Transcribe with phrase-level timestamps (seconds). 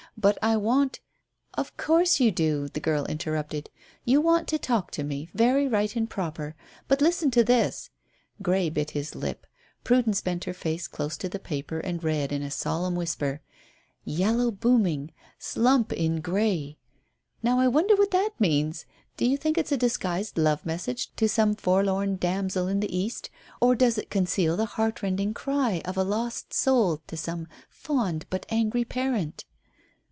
[0.17, 0.99] "But I want"
[1.57, 3.69] "Of course you do," the girl interrupted.
[4.03, 6.53] "You want to talk to me very right and proper.
[6.89, 7.89] But listen to this."
[8.41, 9.47] Grey bit his lip.
[9.85, 13.41] Prudence bent her face close to the paper and read in a solemn whisper
[14.03, 16.77] "'Yellow booming slump in Grey'!
[17.41, 18.85] Now I wonder what that means?
[19.15, 23.29] Do you think it's a disguised love message to some forlorn damsel in the east,
[23.61, 28.45] or does it conceal the heartrending cry of a lost soul to some fond but
[28.49, 29.45] angry parent?"